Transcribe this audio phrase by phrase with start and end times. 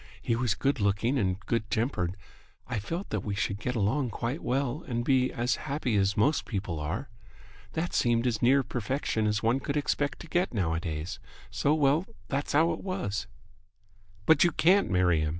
[0.19, 2.17] He was good looking and good tempered.
[2.65, 6.45] I felt that we should get along quite well and be as happy as most
[6.45, 7.11] people are.
[7.73, 11.19] That seemed as near perfection as one could expect to get nowadays,
[11.51, 13.27] so well, that's how it was."
[14.25, 15.29] "But you can't marry him!